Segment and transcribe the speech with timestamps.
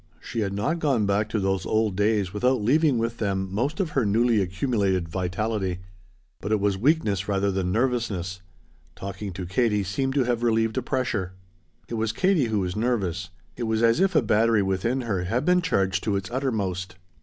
[0.19, 3.91] She had not gone back to those old days without leaving with them most of
[3.91, 5.77] her newly accumulated vitality.
[6.39, 8.41] But it was weakness rather than nervousness.
[8.95, 11.33] Talking to Katie seemed to have relieved a pressure.
[11.87, 13.29] It was Katie who was nervous.
[13.55, 16.95] It was as if a battery within her had been charged to its uttermost.